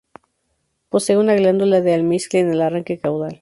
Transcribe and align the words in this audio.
Posee 0.89 1.15
una 1.19 1.35
glándula 1.35 1.79
de 1.79 1.93
almizcle 1.93 2.39
en 2.39 2.49
el 2.49 2.61
arranque 2.63 2.97
caudal. 2.97 3.29